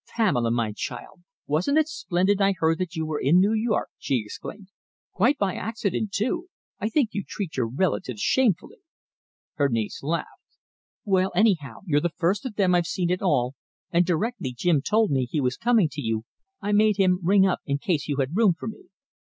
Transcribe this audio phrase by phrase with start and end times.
[0.15, 4.23] "Pamela, my child, wasn't it splendid I heard that you were in New York!" she
[4.25, 4.69] exclaimed.
[5.13, 6.47] "Quite by accident, too.
[6.79, 8.79] I think you treat your relatives shamefully."
[9.57, 10.55] Her niece laughed.
[11.05, 13.53] "Well, anyhow, you're the first of them I've seen at all,
[13.91, 16.25] and directly Jim told me he was coming to you,
[16.61, 18.85] I made him ring up in case you had room for me."